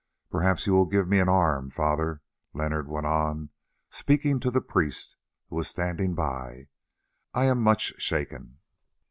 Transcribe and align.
"Perhaps 0.31 0.65
you 0.65 0.73
will 0.73 0.87
give 0.87 1.07
me 1.07 1.19
an 1.19 1.29
arm, 1.29 1.69
Father," 1.69 2.23
Leonard 2.55 2.87
went 2.87 3.05
on, 3.05 3.49
speaking 3.91 4.39
to 4.39 4.49
the 4.49 4.59
priest, 4.59 5.15
who 5.49 5.57
was 5.57 5.67
standing 5.67 6.15
by. 6.15 6.69
"I 7.35 7.45
am 7.45 7.61
much 7.61 7.93
shaken." 8.01 8.57